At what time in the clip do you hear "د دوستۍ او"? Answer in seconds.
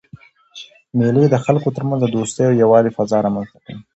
2.01-2.59